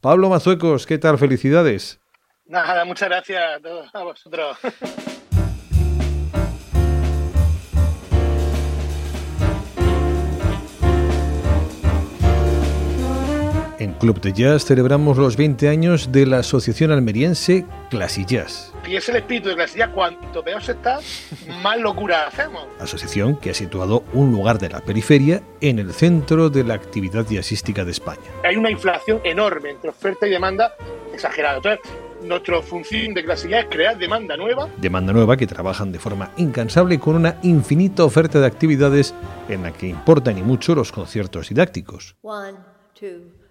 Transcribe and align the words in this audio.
Pablo 0.00 0.30
Mazuecos, 0.30 0.86
¿qué 0.86 0.96
tal? 0.98 1.18
Felicidades. 1.18 2.00
Nada, 2.46 2.84
muchas 2.84 3.08
gracias 3.08 3.42
a 3.56 3.60
todos 3.60 3.88
a 3.92 4.02
vosotros. 4.04 4.56
Club 13.98 14.20
de 14.20 14.32
Jazz 14.32 14.64
celebramos 14.64 15.18
los 15.18 15.36
20 15.36 15.68
años 15.68 16.12
de 16.12 16.24
la 16.24 16.38
Asociación 16.38 16.92
Almeriense 16.92 17.66
Classy 17.90 18.24
Jazz. 18.24 18.72
Y 18.86 18.96
es 18.96 19.08
el 19.08 19.16
espíritu 19.16 19.48
de 19.48 19.56
Classy 19.56 19.78
Jazz. 19.78 19.90
Cuanto 19.90 20.42
peor 20.44 20.62
se 20.62 20.72
está, 20.72 21.00
más 21.62 21.78
locura 21.80 22.28
hacemos. 22.28 22.66
Asociación 22.78 23.36
que 23.36 23.50
ha 23.50 23.54
situado 23.54 24.04
un 24.12 24.30
lugar 24.30 24.58
de 24.58 24.68
la 24.68 24.80
periferia 24.80 25.42
en 25.60 25.80
el 25.80 25.92
centro 25.92 26.48
de 26.48 26.62
la 26.62 26.74
actividad 26.74 27.26
jazzística 27.28 27.84
de 27.84 27.90
España. 27.90 28.30
Hay 28.44 28.56
una 28.56 28.70
inflación 28.70 29.20
enorme 29.24 29.70
entre 29.70 29.90
oferta 29.90 30.26
y 30.26 30.30
demanda 30.30 30.74
exagerada. 31.12 31.56
Entonces, 31.56 31.80
nuestra 32.22 32.62
función 32.62 33.14
de 33.14 33.24
Classy 33.24 33.48
Jazz 33.48 33.64
es 33.64 33.70
crear 33.70 33.98
demanda 33.98 34.36
nueva. 34.36 34.68
Demanda 34.76 35.12
nueva 35.12 35.36
que 35.36 35.46
trabajan 35.46 35.90
de 35.90 35.98
forma 35.98 36.30
incansable 36.36 37.00
con 37.00 37.16
una 37.16 37.38
infinita 37.42 38.04
oferta 38.04 38.38
de 38.38 38.46
actividades 38.46 39.14
en 39.48 39.64
la 39.64 39.72
que 39.72 39.88
importan 39.88 40.38
y 40.38 40.42
mucho 40.42 40.76
los 40.76 40.92
conciertos 40.92 41.48
didácticos. 41.48 42.16
One, 42.22 42.58
two. 42.94 43.47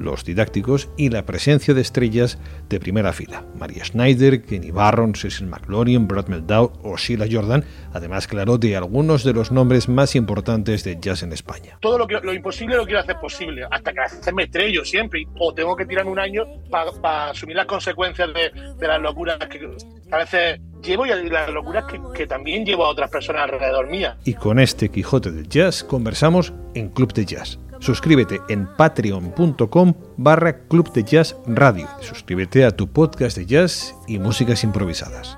Los 0.00 0.24
didácticos 0.24 0.88
y 0.96 1.10
la 1.10 1.24
presencia 1.24 1.74
de 1.74 1.80
estrellas 1.80 2.38
de 2.68 2.80
primera 2.80 3.12
fila. 3.12 3.44
María 3.58 3.84
Schneider, 3.84 4.42
Kenny 4.42 4.70
Barron, 4.70 5.14
Cecil 5.14 5.46
McLaurin, 5.46 6.08
Brad 6.08 6.26
Meldau 6.26 6.72
o 6.82 6.96
Sheila 6.96 7.26
Jordan, 7.30 7.64
además, 7.92 8.26
claro, 8.26 8.58
de 8.58 8.76
algunos 8.76 9.22
de 9.24 9.32
los 9.32 9.52
nombres 9.52 9.88
más 9.88 10.16
importantes 10.16 10.82
de 10.84 10.98
jazz 11.00 11.22
en 11.22 11.32
España. 11.32 11.78
Todo 11.80 11.98
lo, 11.98 12.06
que, 12.06 12.18
lo 12.22 12.32
imposible 12.32 12.76
lo 12.76 12.84
quiero 12.84 13.00
hacer 13.00 13.16
posible, 13.20 13.66
hasta 13.70 13.92
que 13.92 14.00
hacerme 14.00 14.44
estrello 14.44 14.84
siempre, 14.84 15.26
o 15.38 15.52
tengo 15.52 15.76
que 15.76 15.86
tirarme 15.86 16.10
un 16.10 16.18
año 16.18 16.44
para 16.70 17.30
asumir 17.30 17.56
las 17.56 17.66
consecuencias 17.66 18.30
de, 18.32 18.50
de 18.78 18.88
las 18.88 19.00
locuras 19.00 19.38
que 19.48 19.70
a 20.10 20.16
veces 20.16 20.60
llevo 20.82 21.06
y 21.06 21.10
las 21.28 21.50
locuras 21.50 21.84
que, 21.84 22.00
que, 22.14 22.26
también 22.26 22.64
llevo 22.64 22.84
a 22.84 22.88
otras 22.88 23.10
personas 23.10 23.42
alrededor 23.42 23.88
mía. 23.88 24.16
Y 24.24 24.34
con 24.34 24.58
este 24.58 24.88
Quijote 24.88 25.30
del 25.30 25.48
Jazz 25.48 25.84
conversamos 25.84 26.52
en 26.74 26.88
Club 26.88 27.12
de 27.12 27.26
Jazz. 27.26 27.58
Suscríbete 27.80 28.40
en 28.48 28.66
patreon.com 28.66 29.94
barra 30.18 30.66
Club 30.68 30.92
de 30.92 31.02
Jazz 31.02 31.34
Radio. 31.46 31.88
Suscríbete 32.00 32.64
a 32.64 32.70
tu 32.70 32.86
podcast 32.86 33.36
de 33.36 33.46
jazz 33.46 33.94
y 34.06 34.18
músicas 34.18 34.62
improvisadas. 34.64 35.36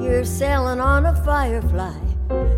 You're 0.00 0.24
sailing 0.24 0.80
on 0.80 1.06
a 1.06 1.14
firefly, 1.14 1.94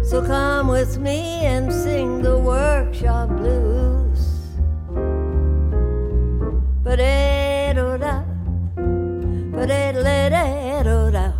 so 0.02 0.22
come 0.22 0.70
with 0.70 0.98
me 0.98 1.46
and 1.46 1.72
sing 1.72 2.22
the 2.22 2.36
workshop 2.36 3.28
blues. 3.28 4.20
Ba-da-do-da, 6.84 8.24
ba-da-da-da-da. 9.52 11.32